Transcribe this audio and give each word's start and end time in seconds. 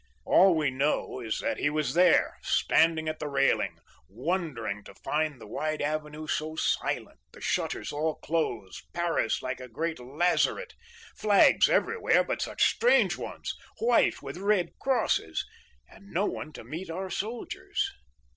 "All 0.25 0.55
we 0.55 0.71
know 0.71 1.19
is 1.19 1.37
that 1.41 1.59
he 1.59 1.69
was 1.69 1.93
there, 1.93 2.39
standing 2.41 3.07
at 3.07 3.19
the 3.19 3.27
railing, 3.27 3.77
wondering 4.09 4.83
to 4.85 4.95
find 4.95 5.39
the 5.39 5.45
wide 5.45 5.79
avenue 5.79 6.25
so 6.25 6.55
silent, 6.55 7.19
the 7.33 7.39
shutters 7.39 7.91
all 7.91 8.15
closed, 8.15 8.81
Paris 8.93 9.43
like 9.43 9.59
a 9.59 9.67
great 9.67 9.99
lazaret, 9.99 10.73
flags 11.15 11.69
everywhere, 11.69 12.23
but 12.23 12.41
such 12.41 12.63
strange 12.67 13.15
ones, 13.15 13.53
white 13.77 14.23
with 14.23 14.37
red 14.37 14.71
crosses, 14.81 15.45
and 15.87 16.07
no 16.07 16.25
one 16.25 16.51
to 16.53 16.63
meet 16.63 16.89
our 16.89 17.11
soldiers. 17.11 17.91